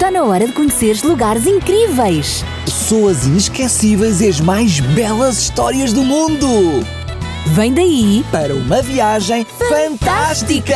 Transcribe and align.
Está 0.00 0.10
na 0.10 0.24
hora 0.24 0.46
de 0.46 0.54
conheceres 0.54 1.02
lugares 1.02 1.46
incríveis. 1.46 2.42
Pessoas 2.64 3.26
inesquecíveis 3.26 4.22
e 4.22 4.28
as 4.28 4.40
mais 4.40 4.80
belas 4.80 5.36
histórias 5.36 5.92
do 5.92 6.02
mundo. 6.02 6.46
Vem 7.48 7.74
daí 7.74 8.24
Para 8.32 8.54
uma 8.54 8.80
viagem 8.80 9.44
fantástica! 9.44 10.74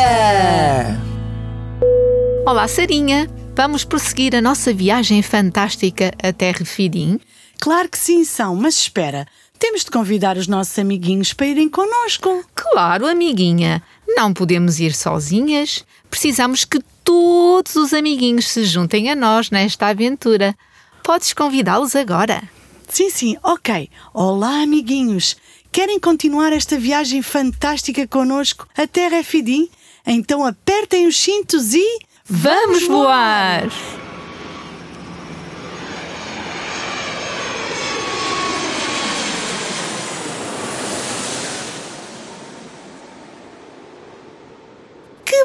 Olá, 2.46 2.68
Sarinha! 2.68 3.26
Vamos 3.56 3.82
prosseguir 3.82 4.36
a 4.36 4.42
nossa 4.42 4.74
viagem 4.74 5.22
fantástica 5.22 6.12
até 6.22 6.50
Refidim? 6.50 7.18
Claro 7.58 7.88
que 7.88 7.96
sim, 7.96 8.26
são, 8.26 8.54
mas 8.54 8.76
espera. 8.76 9.26
Temos 9.58 9.86
de 9.86 9.90
convidar 9.90 10.36
os 10.36 10.46
nossos 10.46 10.78
amiguinhos 10.78 11.32
para 11.32 11.46
irem 11.46 11.70
connosco. 11.70 12.44
Claro, 12.54 13.06
amiguinha! 13.06 13.82
Não 14.06 14.34
podemos 14.34 14.80
ir 14.80 14.92
sozinhas. 14.92 15.82
Precisamos 16.10 16.66
que 16.66 16.78
todos 17.04 17.76
os 17.76 17.92
amiguinhos 17.92 18.48
se 18.48 18.64
juntem 18.64 19.10
a 19.10 19.14
nós 19.14 19.50
nesta 19.50 19.88
aventura. 19.88 20.56
Podes 21.04 21.34
convidá-los 21.34 21.94
agora. 21.94 22.42
Sim, 22.88 23.10
sim, 23.10 23.36
ok. 23.42 23.90
Olá, 24.12 24.62
amiguinhos. 24.62 25.36
Querem 25.70 26.00
continuar 26.00 26.52
esta 26.52 26.78
viagem 26.78 27.20
fantástica 27.20 28.08
connosco 28.08 28.66
até 28.76 29.08
Refidim? 29.08 29.68
Então 30.06 30.44
apertem 30.46 31.06
os 31.06 31.16
cintos 31.16 31.74
e. 31.74 31.98
Vamos 32.26 32.86
voar! 32.86 33.68
Que 45.24 45.44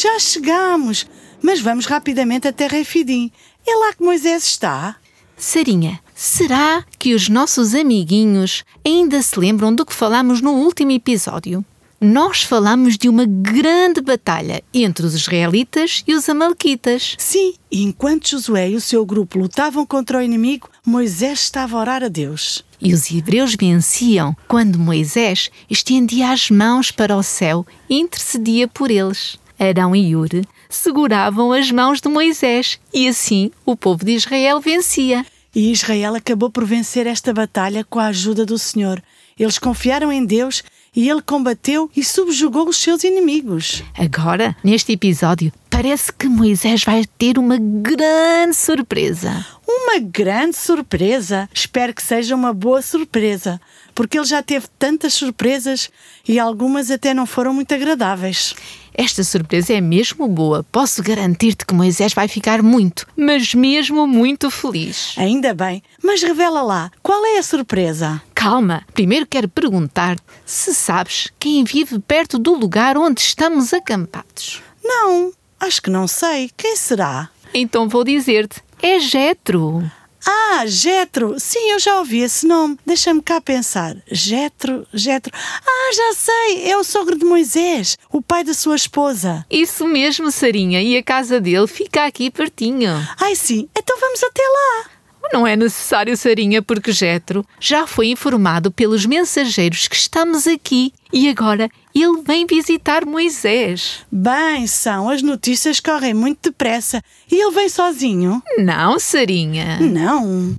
já 0.00 0.18
chegamos. 0.18 1.06
Mas 1.42 1.60
vamos 1.60 1.86
rapidamente 1.86 2.48
até 2.48 2.66
Refidim. 2.66 3.30
É 3.66 3.74
lá 3.76 3.92
que 3.92 4.02
Moisés 4.02 4.44
está? 4.44 4.96
Sarinha, 5.36 6.00
será 6.14 6.84
que 6.98 7.14
os 7.14 7.28
nossos 7.28 7.74
amiguinhos 7.74 8.64
ainda 8.84 9.20
se 9.20 9.38
lembram 9.38 9.74
do 9.74 9.84
que 9.84 9.92
falamos 9.92 10.40
no 10.40 10.52
último 10.52 10.92
episódio? 10.92 11.64
Nós 12.00 12.42
falamos 12.42 12.98
de 12.98 13.08
uma 13.08 13.24
grande 13.24 14.00
batalha 14.00 14.62
entre 14.74 15.06
os 15.06 15.14
israelitas 15.14 16.04
e 16.06 16.14
os 16.14 16.28
amalequitas. 16.28 17.16
Sim, 17.18 17.54
e 17.70 17.82
enquanto 17.82 18.28
Josué 18.28 18.70
e 18.70 18.76
o 18.76 18.80
seu 18.80 19.06
grupo 19.06 19.38
lutavam 19.38 19.86
contra 19.86 20.18
o 20.18 20.22
inimigo, 20.22 20.68
Moisés 20.84 21.40
estava 21.40 21.76
a 21.76 21.80
orar 21.80 22.04
a 22.04 22.08
Deus. 22.08 22.62
E 22.80 22.92
os 22.92 23.10
hebreus 23.10 23.56
venciam 23.58 24.36
quando 24.46 24.78
Moisés 24.78 25.50
estendia 25.70 26.30
as 26.30 26.50
mãos 26.50 26.90
para 26.90 27.16
o 27.16 27.22
céu 27.22 27.66
e 27.88 27.98
intercedia 27.98 28.68
por 28.68 28.90
eles. 28.90 29.38
Arão 29.58 29.94
e 29.94 30.14
Uri 30.16 30.44
seguravam 30.68 31.52
as 31.52 31.70
mãos 31.70 32.00
de 32.00 32.08
Moisés 32.08 32.78
e 32.92 33.08
assim 33.08 33.50
o 33.64 33.76
povo 33.76 34.04
de 34.04 34.12
Israel 34.12 34.60
vencia. 34.60 35.24
E 35.54 35.70
Israel 35.70 36.16
acabou 36.16 36.50
por 36.50 36.64
vencer 36.64 37.06
esta 37.06 37.32
batalha 37.32 37.84
com 37.84 38.00
a 38.00 38.06
ajuda 38.06 38.44
do 38.44 38.58
Senhor. 38.58 39.00
Eles 39.38 39.58
confiaram 39.58 40.12
em 40.12 40.24
Deus 40.24 40.62
e 40.94 41.08
ele 41.08 41.22
combateu 41.22 41.90
e 41.96 42.02
subjugou 42.04 42.68
os 42.68 42.76
seus 42.76 43.04
inimigos. 43.04 43.82
Agora, 43.96 44.56
neste 44.62 44.92
episódio, 44.92 45.52
parece 45.68 46.12
que 46.12 46.28
Moisés 46.28 46.84
vai 46.84 47.04
ter 47.18 47.38
uma 47.38 47.56
grande 47.58 48.54
surpresa. 48.54 49.44
Uma 49.76 49.98
grande 49.98 50.56
surpresa. 50.56 51.48
Espero 51.52 51.92
que 51.92 52.02
seja 52.02 52.34
uma 52.34 52.52
boa 52.52 52.80
surpresa, 52.80 53.60
porque 53.92 54.16
ele 54.16 54.26
já 54.26 54.40
teve 54.40 54.66
tantas 54.78 55.14
surpresas 55.14 55.90
e 56.28 56.38
algumas 56.38 56.92
até 56.92 57.12
não 57.12 57.26
foram 57.26 57.52
muito 57.52 57.74
agradáveis. 57.74 58.54
Esta 58.94 59.24
surpresa 59.24 59.72
é 59.72 59.80
mesmo 59.80 60.28
boa. 60.28 60.64
Posso 60.70 61.02
garantir-te 61.02 61.66
que 61.66 61.74
Moisés 61.74 62.14
vai 62.14 62.28
ficar 62.28 62.62
muito, 62.62 63.04
mas 63.16 63.52
mesmo 63.52 64.06
muito 64.06 64.48
feliz. 64.48 65.14
Ainda 65.18 65.52
bem, 65.52 65.82
mas 66.00 66.22
revela 66.22 66.62
lá, 66.62 66.92
qual 67.02 67.26
é 67.26 67.38
a 67.38 67.42
surpresa? 67.42 68.22
Calma, 68.32 68.84
primeiro 68.94 69.26
quero 69.26 69.48
perguntar 69.48 70.16
se 70.46 70.72
sabes 70.72 71.32
quem 71.38 71.64
vive 71.64 71.98
perto 71.98 72.38
do 72.38 72.54
lugar 72.54 72.96
onde 72.96 73.20
estamos 73.20 73.74
acampados. 73.74 74.62
Não, 74.84 75.32
acho 75.58 75.82
que 75.82 75.90
não 75.90 76.06
sei. 76.06 76.48
Quem 76.56 76.76
será? 76.76 77.28
Então 77.52 77.88
vou 77.88 78.04
dizer-te: 78.04 78.62
é 78.84 79.00
Jetro. 79.00 79.82
Ah, 80.26 80.64
Jetro. 80.66 81.38
Sim, 81.38 81.70
eu 81.70 81.78
já 81.78 81.98
ouvi 81.98 82.20
esse 82.20 82.46
nome. 82.46 82.78
Deixa-me 82.84 83.22
cá 83.22 83.40
pensar. 83.40 83.96
Jetro, 84.10 84.86
Jetro. 84.92 85.32
Ah, 85.34 85.92
já 85.94 86.14
sei. 86.14 86.70
É 86.70 86.76
o 86.76 86.84
sogro 86.84 87.18
de 87.18 87.24
Moisés, 87.24 87.96
o 88.12 88.20
pai 88.20 88.44
da 88.44 88.52
sua 88.52 88.76
esposa. 88.76 89.44
Isso 89.50 89.86
mesmo, 89.86 90.30
Sarinha, 90.30 90.82
e 90.82 90.98
a 90.98 91.02
casa 91.02 91.40
dele 91.40 91.66
fica 91.66 92.04
aqui 92.04 92.30
pertinho. 92.30 92.90
Ai, 93.20 93.34
sim. 93.34 93.68
Então 93.76 93.98
vamos 93.98 94.22
até 94.22 94.42
lá. 94.42 94.93
Não 95.32 95.46
é 95.46 95.56
necessário, 95.56 96.16
Sarinha, 96.16 96.62
porque 96.62 96.92
Jetro 96.92 97.44
já 97.58 97.86
foi 97.86 98.08
informado 98.08 98.70
pelos 98.70 99.06
mensageiros 99.06 99.88
que 99.88 99.96
estamos 99.96 100.46
aqui 100.46 100.92
e 101.12 101.28
agora 101.28 101.68
ele 101.94 102.22
vem 102.22 102.46
visitar 102.46 103.04
Moisés. 103.04 104.04
Bem, 104.10 104.66
são. 104.66 105.08
As 105.08 105.22
notícias 105.22 105.80
correm 105.80 106.14
muito 106.14 106.50
depressa. 106.50 107.02
E 107.30 107.40
ele 107.40 107.52
vem 107.52 107.68
sozinho? 107.68 108.42
Não, 108.58 108.98
Sarinha. 108.98 109.78
Não. 109.80 110.56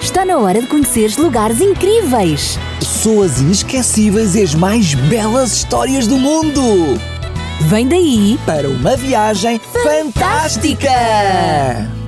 Está 0.00 0.24
na 0.24 0.38
hora 0.38 0.60
de 0.60 0.68
conheceres 0.68 1.16
lugares 1.16 1.60
incríveis. 1.60 2.56
Pessoas 2.78 3.40
inesquecíveis 3.40 4.36
e 4.36 4.44
as 4.44 4.54
mais 4.54 4.94
belas 4.94 5.52
histórias 5.52 6.06
do 6.06 6.16
mundo. 6.16 6.62
Vem 7.62 7.88
daí 7.88 8.38
para 8.46 8.68
uma 8.68 8.96
viagem 8.96 9.58
fantástica! 9.58 10.88
Moisés 10.88 12.03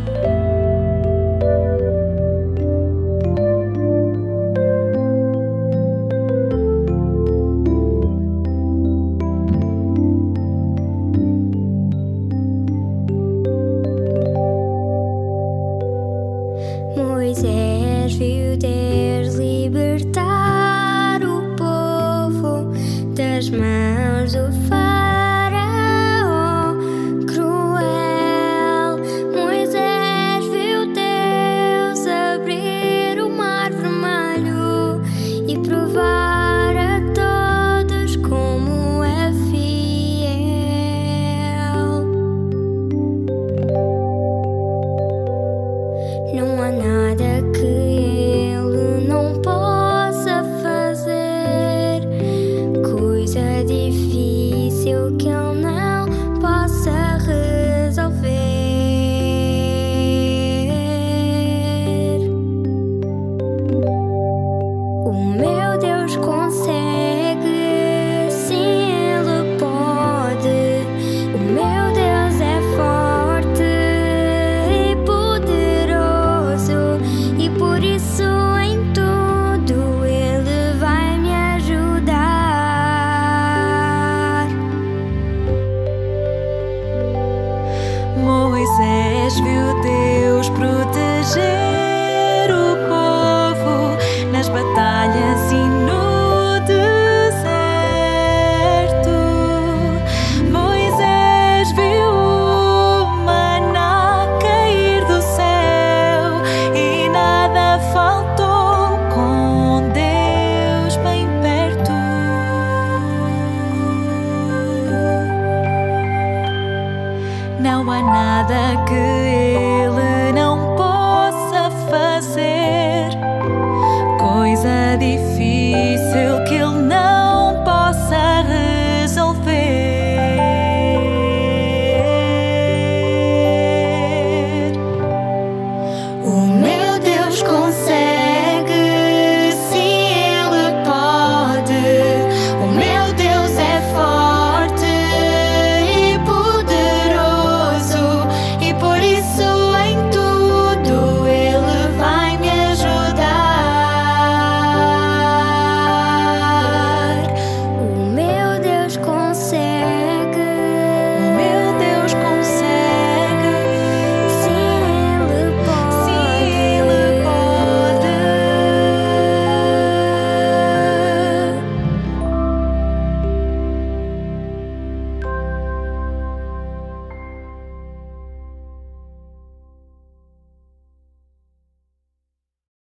Moisés 89.27 89.41
viu 89.41 89.83
Deus 89.83 90.49
proteger 90.51 91.43
o 92.53 92.77
povo 92.87 93.99
nas 94.31 94.49
batalhas 94.49 95.51
e 95.51 95.76